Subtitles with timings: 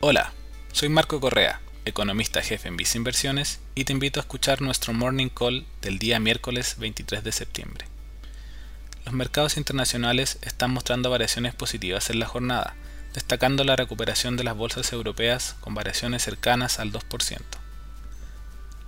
[0.00, 0.34] Hola,
[0.72, 5.30] soy Marco Correa, economista jefe en Visa Inversiones y te invito a escuchar nuestro morning
[5.30, 7.86] call del día miércoles 23 de septiembre.
[9.06, 12.74] Los mercados internacionales están mostrando variaciones positivas en la jornada,
[13.14, 17.40] destacando la recuperación de las bolsas europeas con variaciones cercanas al 2%.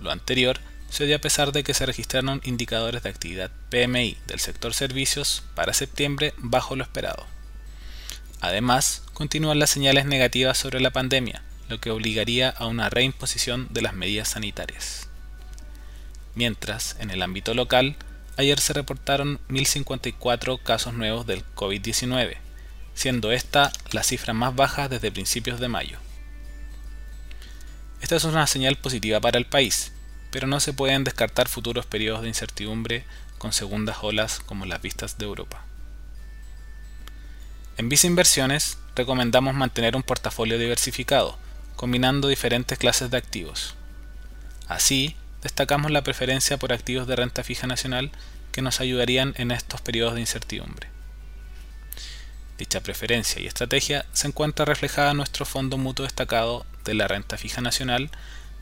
[0.01, 0.59] Lo anterior
[0.91, 5.41] se dio a pesar de que se registraron indicadores de actividad PMI del sector servicios
[5.55, 7.25] para septiembre bajo lo esperado.
[8.41, 13.81] Además, continúan las señales negativas sobre la pandemia, lo que obligaría a una reimposición de
[13.81, 15.09] las medidas sanitarias.
[16.35, 17.97] Mientras, en el ámbito local,
[18.37, 22.37] ayer se reportaron 1.054 casos nuevos del COVID-19,
[22.93, 25.97] siendo esta la cifra más baja desde principios de mayo.
[28.01, 29.91] Esta es una señal positiva para el país,
[30.31, 33.03] pero no se pueden descartar futuros periodos de incertidumbre
[33.37, 35.65] con segundas olas como las vistas de Europa.
[37.79, 41.37] En Visa Inversiones recomendamos mantener un portafolio diversificado,
[41.77, 43.73] combinando diferentes clases de activos.
[44.67, 48.11] Así, destacamos la preferencia por activos de renta fija nacional
[48.51, 50.89] que nos ayudarían en estos periodos de incertidumbre.
[52.57, 57.37] Dicha preferencia y estrategia se encuentra reflejada en nuestro fondo mutuo destacado de la renta
[57.37, 58.11] fija nacional,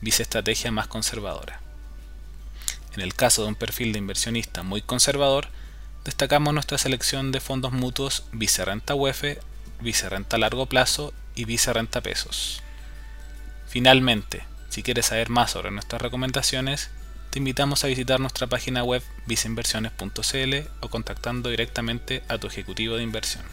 [0.03, 1.59] estrategia más conservadora.
[2.93, 5.47] En el caso de un perfil de inversionista muy conservador,
[6.07, 9.39] destacamos nuestra selección de fondos mutuos Vicerrenta UEF,
[9.81, 12.63] Vicerrenta largo plazo y Vicerrenta pesos.
[13.67, 16.91] Finalmente, si quieres saber más sobre nuestras recomendaciones,
[17.29, 23.03] te invitamos a visitar nuestra página web viceinversiones.cl o contactando directamente a tu ejecutivo de
[23.03, 23.43] inversión.